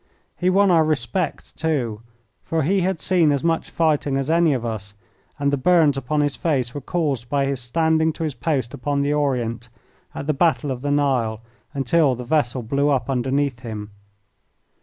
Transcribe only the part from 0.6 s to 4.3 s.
our respect, too, for he had seen as much fighting